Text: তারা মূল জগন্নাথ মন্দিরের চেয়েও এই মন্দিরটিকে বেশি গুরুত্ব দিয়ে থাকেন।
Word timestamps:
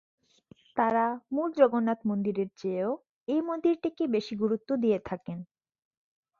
তারা 0.77 1.05
মূল 1.31 1.49
জগন্নাথ 1.57 1.99
মন্দিরের 2.05 2.49
চেয়েও 2.57 2.91
এই 3.27 3.41
মন্দিরটিকে 3.41 4.03
বেশি 4.15 4.33
গুরুত্ব 4.35 4.69
দিয়ে 4.75 4.99
থাকেন। 5.05 5.37